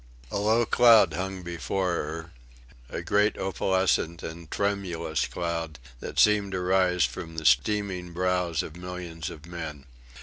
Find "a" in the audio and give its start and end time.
0.31-0.39, 2.89-3.03